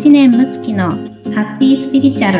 [0.00, 2.38] 知念睦月のハッピースピリチュアル。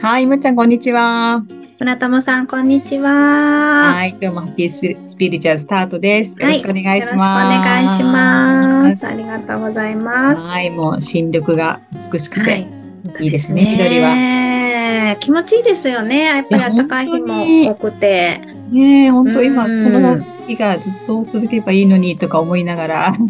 [0.00, 1.42] はい、むっちゃん、こんにちは。
[1.80, 3.94] 村友さんこんにちは。
[3.96, 6.40] はい、今日もハッピースピリスピリチュアルスタートです。
[6.40, 7.14] よろしくお願いします。
[7.14, 7.24] よろしくお
[7.64, 9.04] 願いします。
[9.04, 10.40] ありがとうございます。
[10.40, 11.80] はい、もう新緑が
[12.12, 12.82] 美しくて、はい
[13.18, 14.10] いいですね緑は。
[14.10, 16.24] は気持ちいいですよね。
[16.26, 18.40] やっぱり暖かい日も多くて
[18.72, 23.28] ねえ、本当今、こうんの日がずっと続けばいいのにとか思いながら、うん。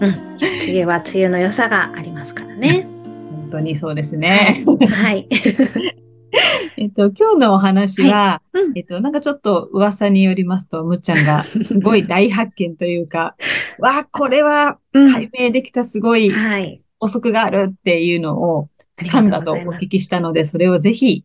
[0.00, 2.86] 梅雨は梅雨の良さがありますからね。
[3.30, 4.62] 本当にそうですね。
[4.66, 5.26] はい、
[6.76, 8.72] えっと、今日のお話は、うん。
[8.76, 13.36] えっと、なんかちょっと噂によりますと、むっちゃんがすごい大発見というか、
[13.80, 16.82] わあ、これはうん解明できたすごいはい。
[17.00, 21.24] 補足があるっていうのを掴んだとお聞きしたので、それをぜひ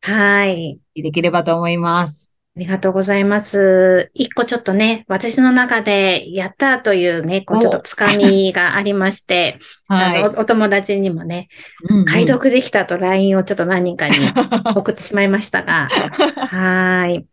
[0.00, 0.78] はい。
[0.94, 2.33] できればと思います。
[2.56, 4.12] ありがとうございます。
[4.14, 10.22] 一個ちょっとね、私の中でやったというね、こうちょっとつかみがありまして、 はい。
[10.22, 11.48] あのおお友達にもね、
[11.90, 14.14] うんうん解読できたと LINE をちょっと何人かに
[14.76, 17.26] 送ってしまいましたが、はーい。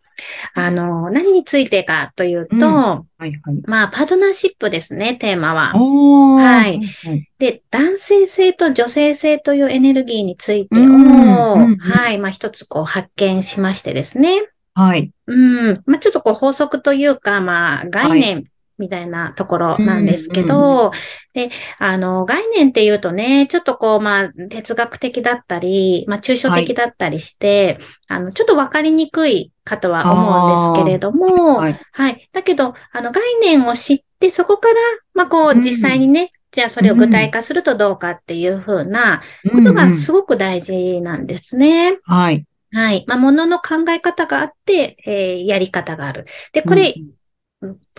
[0.54, 3.34] あの、何についてかというと、うんはいはい。
[3.66, 5.74] まあ、パートナーシップですね、テーマは。
[5.74, 7.30] はいはい。
[7.38, 14.30] で、男性性と女性性というエネルギーについてを、うんうんうんはい、まあ一つこう発見しましてですね。
[14.74, 15.12] はい。
[15.28, 15.84] うん。
[15.86, 18.46] まあ、ちょっとこう法則というか、まあ、概念
[18.78, 20.92] みたいなところなんですけど、
[21.34, 31.80] で、あの、概念っていうとね、ちょっとこう、まあ、哲学的だったり、まあ、抽象的だったりして、あの、ちょっとわかりにくいかとは思うんですけれども、はい。
[31.92, 32.30] はい。
[32.34, 34.76] だけど、あの、概念を知って、そこから、
[35.14, 39.22] まあ、こう、うん実際にね、じゃあそれを具体化するとどうかっていうふうな
[39.54, 41.98] ことがすごく大事なんですね。
[42.04, 42.46] はい。
[42.74, 43.04] はい。
[43.08, 46.26] まあ、ものの考え方があって、えーやり方がある。
[46.54, 46.94] で、これ、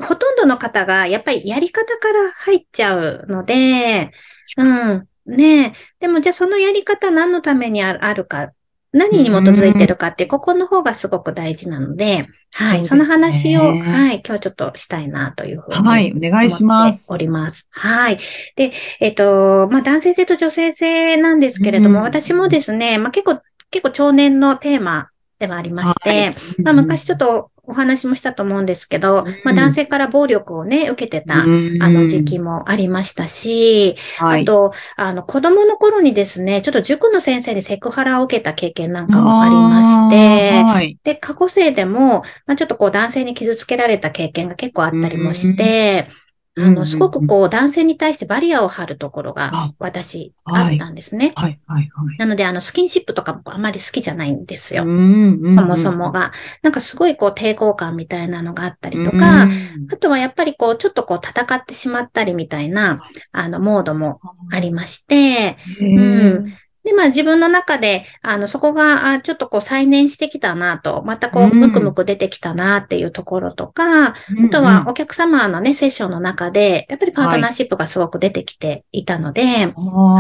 [0.01, 4.11] ほとんどの方が、やっぱりやり方から入っちゃうので、
[4.57, 4.63] う
[4.95, 5.09] ん。
[5.27, 5.73] ねえ。
[6.01, 8.53] でも、じゃあそのやり方何のためにあるか、
[8.93, 12.85] 何に基づいてるかって、ここの方がすごく大事なので、はい。
[12.85, 14.23] そね話を、はい。
[14.27, 15.77] 今日ちょっとしたいなというふうに。
[15.77, 16.13] はい。
[16.15, 17.17] お願いしますお。
[17.17, 17.67] ります。
[17.71, 18.19] はい。
[18.57, 23.41] で、えっ、と、まあ、男性性と女性性なんですけれども、うん私もですね、まあ、結構、
[23.73, 25.09] 結構長年のテーマ
[25.41, 34.43] ではありまして、はいまあ、昔ちょっとお話もしたと思うんですけど、うんまあ、男性から暴力をね、受けてた、うんあの時期もありましたし、はい。
[34.43, 40.99] あと、あの、子供の頃にですね、ちょっと塾の先生にセクハラを受けた経験なんかもありまして、はい。
[41.05, 46.23] で、過去生でも、まあ、ちょっとこう男性に傷つけられた経験が結構あったりもして、うん
[46.55, 51.33] あの、すごくこう男性に対してバリアを張るところがあ私はいあったんですね。
[51.35, 51.59] はい。
[51.67, 51.91] はい。
[51.95, 52.17] はい。
[52.19, 54.85] なので、あの、スキンシップとかもあまり好きじゃないんですよ。
[54.87, 56.13] うんそもそも。
[56.13, 56.33] が。
[56.63, 63.01] なんかすごいこう抵抗感みたいなのがあったりとか、あとはやっぱりこう、ちょっとこう戦ってしまったりみたいな、
[63.33, 64.21] あの、モードも
[64.51, 71.61] ありまして、うんで、まあ自分の中で、あの、そこが、あちょっとこう再燃してきたなと、またこう、うん。
[71.61, 74.15] むくむく出てきたなっていうところとか、あ
[74.51, 79.43] とはお客様のね、セッションの中で、やっぱりパートナーシップがすごく出てきていたので、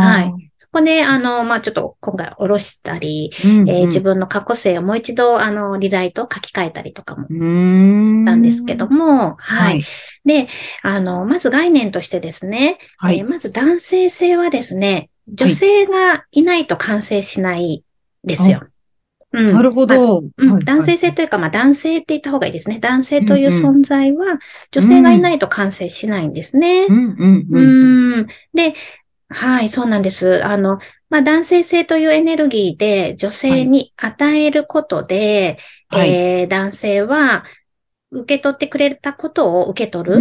[0.00, 0.52] ははい。
[0.56, 3.30] そこで、あの、まあちょっと今回下ろしたり、
[3.66, 7.36] えー自分の過去性をもう一度、あの、リライト書き換えたりとかも分
[8.22, 9.72] したんですけども、はい。
[9.72, 9.84] はい。
[10.24, 10.46] で、
[10.82, 13.18] あの、まず概念としてですね、はい。
[13.18, 17.84] えーまず男性性はですね、女性がいないと完成しない
[18.24, 18.60] ですよ。
[18.60, 18.72] うん
[19.32, 20.24] なるほまあど。
[20.36, 22.78] うんはい男性性というか、まあ男性って言った方がいいですね。
[22.78, 24.38] 男性という存在は
[24.70, 26.86] 女性がいないと完成しないんですね。
[28.52, 28.74] で、
[29.30, 30.44] はい、そうなんです。
[30.44, 30.78] あの、
[31.08, 35.56] まあ男性性というエネルギーで女性に与えることで、
[35.88, 36.10] はい。
[36.10, 37.44] えー男性は
[38.10, 40.20] 受け取ってくれたことを受け取る。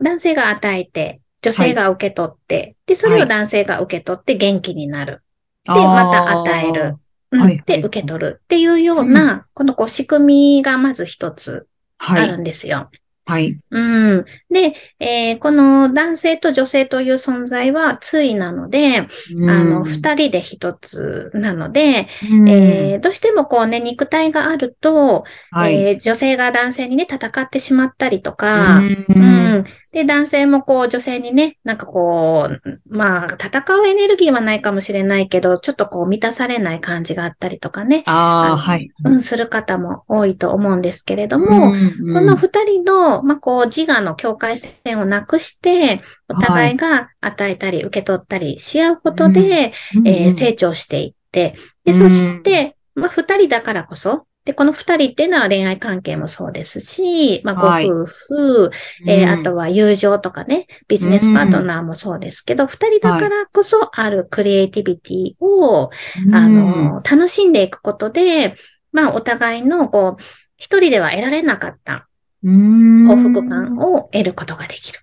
[0.00, 5.22] 男性が与えて、女性が受け取って、で、それを男性が受け取って元気になる。
[5.64, 6.82] で、また与える。
[7.30, 12.22] うんはいで、受け取るっていうような、このこう仕組みがまず一つはい。
[12.22, 12.90] あるんですよ。
[13.28, 13.56] はい。
[13.70, 13.80] う
[14.18, 14.24] ん。
[14.50, 19.04] で、えーこの男性と女性という存在は対なので、あ
[19.64, 25.74] の、二人で一つなので、人えーどうしてもこうね、肉体があると、はい。
[25.74, 29.22] えー女性が男性にね、戦ってしまったりとか、ううん
[29.60, 29.64] ん。
[29.92, 38.90] で、男性もこう、女性にね、なんかこう、まあ、戦うエネルギーはないかもしれないけど、ちょっとこう、満たされない感じがあったりとかね、ああ、のはい。
[39.04, 49.72] うん、する方も多いと思うんですけれども、うんこの二人の、まあ、こう、自我の境界線をなくして、お互いが与えたり、受け取ったりし合うことで、
[50.04, 57.90] えー成長していって、で、そして、まあ、二人だからこそ、で、この二人っていうのは恋愛関係もそうですし、まあ、ごはい。
[57.90, 58.70] 夫婦、
[59.08, 59.40] えーうん。
[59.40, 65.90] あとは友情とかね、ビジネスパートナーもそうですけど、二人だからこそあるクリエイティビティを、
[66.32, 68.54] あの、楽しんでいくことで、
[68.92, 70.22] まあ、お互いの、こう、
[70.56, 72.05] 一人では得られなかったうん、
[72.42, 75.00] 幸福感を得ることができる。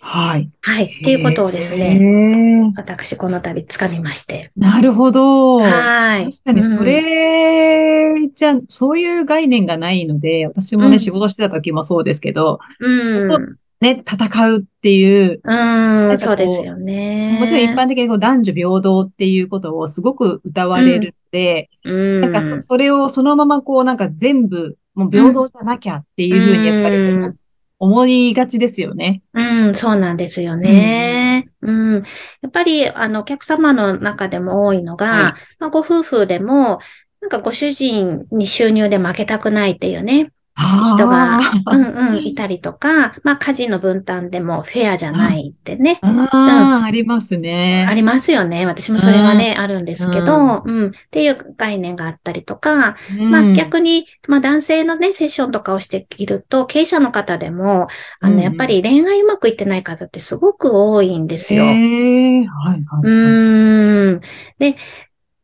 [0.00, 0.50] はい。
[0.62, 0.84] はい。
[0.84, 2.72] っていうことをですね、ね。
[2.76, 4.50] 私、この度掴みまして。
[4.56, 5.58] なるほど。
[5.58, 6.24] はい。
[6.24, 13.30] 確かにそれ、じゃ、そういう概念がないので、私もね、うん仕事してた時もそうですけど、うん。
[13.30, 13.56] うん。
[13.80, 17.38] ね、戦うっていう、うん、そうですよね。
[17.40, 22.20] もちろん一般的にこう男女平等っていうことをすごく歌われるので、うん。
[22.20, 27.38] なんかそそれをそのままこうなんか全部、もう平等じゃなきゃっていうふうにやっぱり
[27.78, 29.22] 思いがちですよね。
[29.32, 31.48] うん、そうなんですよね。
[31.62, 31.94] うん。
[32.42, 35.22] やっぱり、あの、お客様の中でも多いのが、はい
[35.58, 36.78] まあ、ご夫婦でも、
[37.22, 41.84] なんかご主人に収入で負けたくないっていうね、人があ、うん
[42.18, 47.86] うん、いたりとか、まあ、家事の分担でもフェアじゃないってね、ああ、ありますね。
[47.88, 48.66] ありますよね。
[48.66, 52.96] 私もそれはね、あるんですけど、うん、っていう概念があったりとか、
[53.28, 57.88] まあうん逆に、まあ男性のね、セッションとかをしていると、経営者の方でも、
[58.20, 58.38] あの、うん。
[58.38, 61.64] うんやっぱり恋愛うまくいってない方ってすごく多いんですよ。
[61.64, 63.10] へえ、はい、はうい。
[63.10, 64.20] ーん。
[64.58, 64.76] で、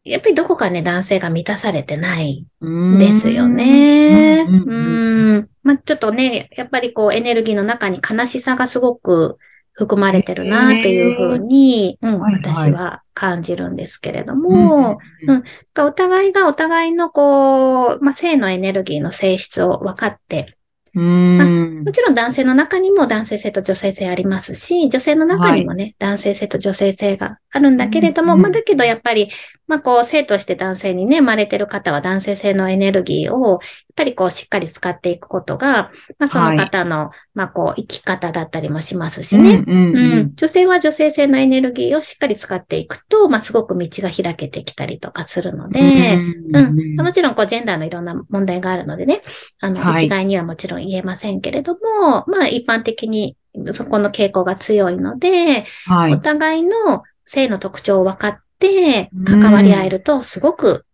[0.07, 2.47] やっぱりどこかね、男性が満たされてない。
[2.61, 2.99] うん。
[2.99, 4.47] ですよね。
[4.49, 5.37] うんうんううん。
[5.39, 5.49] ん。
[5.63, 9.39] まあちょっとね、やっぱりこうエネルギーの中に悲しさがすごく
[9.73, 12.35] 含まれてるなっていうふうに、うん、はい。
[12.35, 15.43] はい私は感じるんですけれどうんも、うん
[15.79, 20.57] お互いがお互いのこう、まあ、性のエネルギーの性質を分かって、
[20.97, 21.85] うん。
[21.85, 28.43] もちろん男性の中にも男性性と女性性ありますし、女性の中にもね、男性性と女性性があるんだけれども、うんうん。
[28.45, 29.29] まあだけどやっぱり、
[29.67, 33.61] まあこう、性として男性にね、生まれてる方は男性性のエネルギーを、やっ
[33.97, 39.65] ぱりこう、しっかり使っていくことが、まあその方の、まあこう、生き方だったりもしますしね。
[39.67, 46.97] うんうんうん女性は女性性のエネルギーをしっかり使っていくと、まあすごく道が開けてきたりとかするので、うん。
[46.97, 49.23] もちろん、こう、ジェンダーのいろんな問題があるのでね、
[49.61, 53.37] あの、はい一概にはもちろん言えませんけれども、まあ、一般的に
[53.73, 56.21] そこの傾向が強いので、おはい。
[56.21, 60.85] 互いの性の特徴を分かってうん関わり合えると、すごく、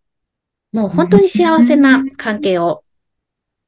[0.72, 2.82] もう本当に幸せな関係を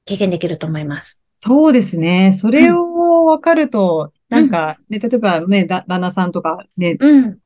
[0.07, 1.23] 経験できると思います。
[1.39, 2.33] そうですね。
[2.33, 7.39] それを分かると、なんか、ね、例えばね、だ旦那さんとかね、うん。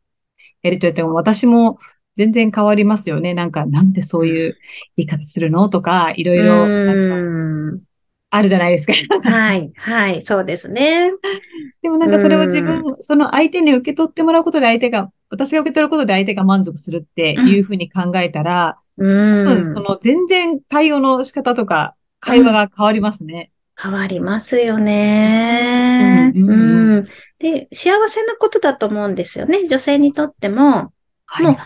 [0.62, 1.78] やりとりっても私も
[2.14, 3.34] 全然変わりますよね。
[3.34, 4.56] なんか、なんでそういう
[4.96, 5.68] 言い方するの？
[5.68, 7.18] とか、いろいろ、なんかう
[7.76, 7.80] ん
[8.30, 8.92] あるじゃないですか。
[9.30, 11.12] はい、はい、そうですね。
[11.82, 19.64] でもなんかそれを自分、その相手に受け取ってもらうことで相手が、私が受け取ることで相手が満足するっていうふうに考えたら、うん。
[19.64, 23.50] その全然対応の仕方とか会話が変わりますね。
[23.80, 26.32] 変わりますよね。
[26.34, 27.04] うんうんうんうん。
[27.38, 29.66] で、幸せなことだと思うんですよね。
[29.68, 30.92] 女性にとっても、
[31.26, 31.46] はい。
[31.46, 31.56] もう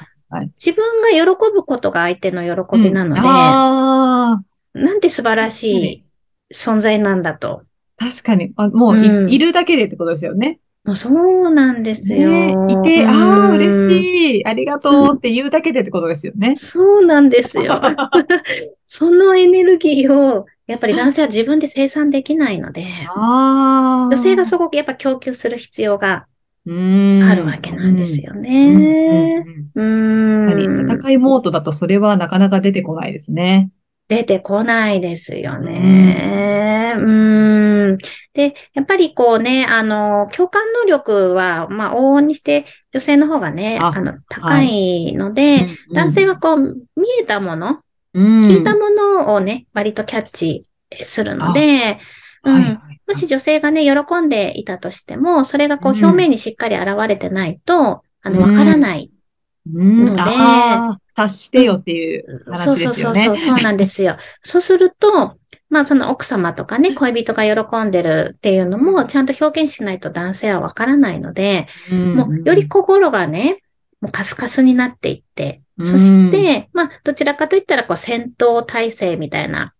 [0.56, 6.04] 自分が喜ぶことが相手の喜びなので、うんなんて素晴らしい
[6.52, 7.62] 存在なんだと。
[7.96, 8.52] 確かに。
[8.56, 10.58] あもうい、うんいるだけでってことですよね。
[10.84, 12.28] もうそうなんですよ。
[12.28, 16.56] ねいて、うんああ、嬉しい、ありがとうって言うだけでってことですよね。
[16.56, 17.80] そうなんですよ。
[18.86, 22.84] そのエネルギーを、やっぱり男性は自分で生産できないので。
[23.14, 26.26] 女性がそこやっぱ供給する必要が
[26.66, 29.44] うんあるわけなんですようんうんね。
[29.74, 30.90] うんうやっぱりん。
[30.90, 33.70] 戦いモードだとそれはなかなか出てこないですね。
[34.16, 36.94] 出てこないですよね。
[36.98, 37.98] うん。
[38.34, 47.80] で、やっぱりこうね、あの、共感能力は、まあ、往々にして女性の方がね、ああの、高いので、男性はこう、見えたもの、
[48.14, 50.66] うん、聞いたものをね、割とキャッチ
[51.04, 51.98] するので、
[52.44, 52.54] うん。
[52.54, 56.02] はいはいもし女性がね、喜んでいたとしても、それがこう、うん。
[56.02, 59.10] 表面にしっかり現れてないと、あの、わからない。
[59.70, 63.24] うん、のでああ、察してよっていうそう話そうですよね。
[63.24, 64.16] そうそう、そうなんですよ。
[64.44, 65.36] そうすると、
[65.68, 73.62] まあその奥様とかね、恋人が喜んでるっていうのも、ちゃんと表現しないと男性はわからないので、もうより心がね、
[74.00, 79.72] もうカスカスになっていって、うんそして、まあどちらかといったらこう戦闘態勢みたいな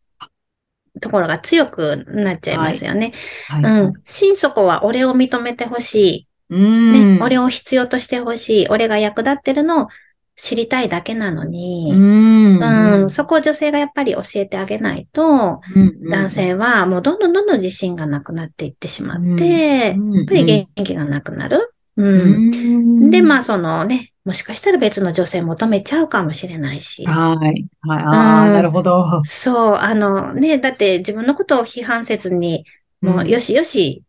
[1.01, 3.13] ところが強くなっちゃいますよね。
[3.49, 3.93] はい、うん。
[4.05, 6.59] 心底は俺を認めてほしうい。
[6.59, 7.17] ん。
[7.17, 8.69] ね、俺を必要としてほしい。
[8.69, 9.89] 俺が役立ってるのを
[10.37, 13.03] 知りたいだけなのに、うん。
[13.03, 21.75] うん、そこを女性がやっぱり教えてあげないと、うん男性はもうどんどんどんどん自信がなくなっていってしまって、うんやっぱり元気がなくなる。
[21.97, 22.03] う。
[22.03, 27.05] うんんで、まあそのね、もしかしたら別の女性求めちゃうかもしれないし。
[27.05, 27.67] はい。
[27.83, 28.03] はい。
[28.05, 29.23] ああ、うんなるほど。
[29.25, 32.65] そう、あのね、だって自分のことを批判せずに、
[33.01, 34.03] もうよしよし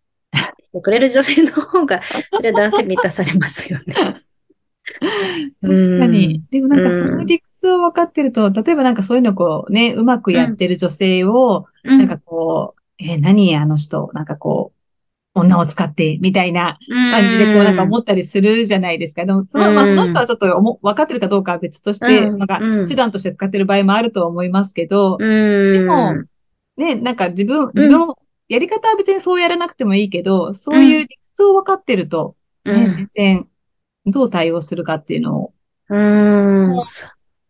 [0.61, 2.01] してくれる女性の方が、
[2.31, 3.95] それは男性満たされますよね。
[5.61, 6.43] 確かに。
[6.51, 6.99] でもなんかうん。
[6.99, 11.97] その理屈を分かってると、例えばなんかそういうのこうね、うまくやってる女性を、うん。
[11.99, 14.79] なんかこう、えー何あの人、なんかこう、
[15.35, 16.77] 女を使って、みたいな
[17.11, 19.25] 感じでこうなんか思ったりするじゃないですか。
[19.25, 22.37] でも、その、まあうんその人はちょっと思分かってるかどうかは別として、うん。
[22.37, 22.89] なんかうん。
[22.89, 25.73] 手段として使ってる場合もあるとは思いますけど、うん。
[25.73, 26.13] でも
[26.77, 28.13] ね、なんか自分、自分、
[28.47, 32.35] やり方は別にそうやらなくてもいいけど、そういう理屈を分かってると、
[32.65, 32.93] ね、うん。
[32.93, 33.47] 全然
[34.05, 35.53] どう対応するかっていうのを
[35.89, 36.73] うん。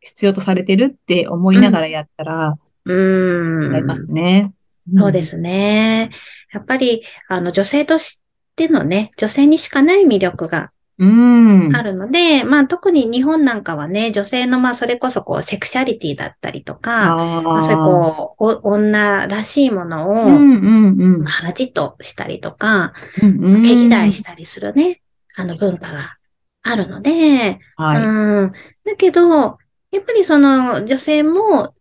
[0.02, 3.76] 必要とされてるって思いながらやったら、うん。
[3.76, 4.52] ありますね。
[4.92, 5.22] そうで。
[5.24, 6.10] すね。
[6.52, 8.22] やっぱり、あの、女性とし
[8.56, 11.76] てのね、女性にしかない魅力がうん。
[11.76, 21.32] あるので、まあ特に日本なんかはね、女性のまあそれこそこうセクシャリティだったりとか、あまあそういうこう、お女らしいものを、うんうんうんまあ。
[21.32, 23.28] 腹じっとしたりとか、毛
[23.74, 25.02] 嫌いしたりするね、
[25.36, 26.18] あの文化が
[26.64, 28.04] あるので、はい。
[28.04, 28.52] うん。
[28.86, 29.58] だけど、
[29.92, 31.76] やっぱりその女性も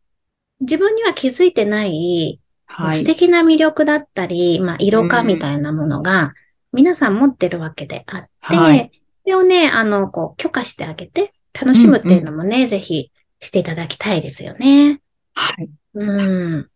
[0.60, 2.98] 自分には気づいてない、はい。
[2.98, 6.34] 素敵な魅力だったり、まあ、色化うんみたいなものが、
[6.72, 8.90] 皆さん持ってるわけであって、はい
[9.24, 15.00] それをね、あの、こう、許可してあげて、楽しむっていうのもね、ぜひしていただきたいですよね。
[15.34, 15.70] はい。
[15.94, 16.68] うん。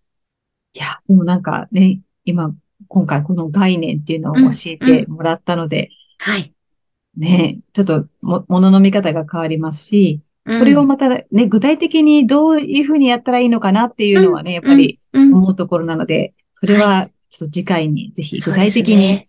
[0.72, 2.54] いや、でもなんかね、今、
[2.86, 6.52] 今回この概念っていうのを教えてもらったので、はい。
[7.16, 19.28] ね、ちょっとも、ものの見方が変わりますし、ここれをまたね、具体的にどういうふうにやったらいいのかなっていうのはね、やっぱりうん、思うところなので、それはちょっと次回にぜひ具体的にそうで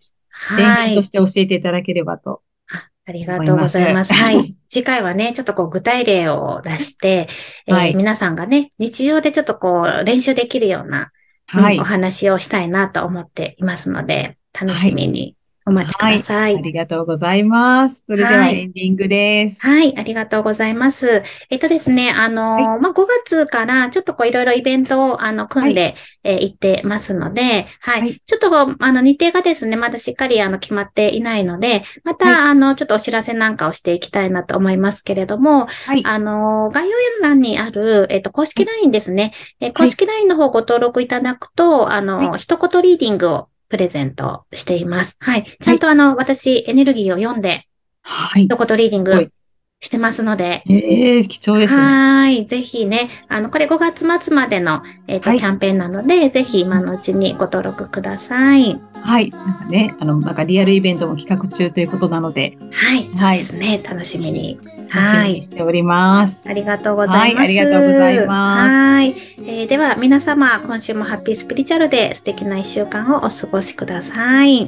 [0.56, 0.88] 宣はい。
[0.90, 2.42] 言として教えていただければと。
[2.70, 4.12] あありがとうございます。
[4.12, 4.54] はい。
[4.68, 7.28] 次回はね、ちょっとこう具体例を出して、
[7.66, 11.10] えーはい皆さんがね、日常でちょっとこう練習できるような、
[11.46, 11.84] はいうんお。
[11.84, 15.34] 話をしたいなと思っていますので、楽しみに
[15.68, 16.56] お待ちください。
[16.56, 18.04] ありがとうございます。
[18.06, 19.60] それでははいエンディングです。
[19.60, 21.22] はい、ありがとうございます。
[21.50, 25.94] えっとですね、あのーはまあ、5月からちょっとこういろいろイベントをあの組んで、
[26.24, 28.48] えー行ってますので、はい、はいちょっと
[28.80, 36.02] あの日程がですね、まだしっかりあの決まっていないので、また、はあのちょっとお知らせなんかをしていきたいなと思いますけれども、はい。
[36.04, 39.32] あのー概要欄にある、えっと、公式 LINE ですね。
[39.60, 45.16] えー公式 LINE の方ご登録いただくと、あの一言リーディングをプレゼントしています。
[45.20, 45.56] はい。
[45.60, 47.66] ちゃんとあの、私、エネルギーを読んで、
[48.02, 48.44] はい。
[48.44, 49.32] 一言リーディンはいグ
[49.80, 51.80] してますので、ええ貴重ですね。
[51.80, 52.46] はーい。
[52.46, 58.80] ぜひね、あの、これ5月末までの、えっ、と、はいキャンペーンなので、ぜひ今のうちにご登録ください。
[58.94, 59.30] はい。
[59.30, 63.04] なんかね、あの、なんかリアルイベントも企画中ということなので、はい。
[63.04, 63.80] そうはいですね。
[63.88, 64.58] 楽しみに。
[64.92, 66.48] 楽しみにしております。
[66.48, 67.46] ありがとうございます。
[67.46, 69.14] はいありがとうございますはい。
[69.38, 74.66] えーでは、皆様、今週もハッピースピリチュアルで素敵な一週間をお過ごしください。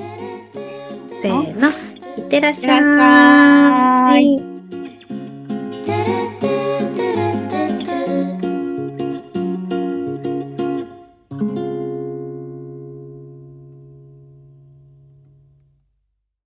[1.23, 1.69] せーの。
[2.17, 2.77] いってらっしゃい。
[2.77, 4.50] いってらっしゃい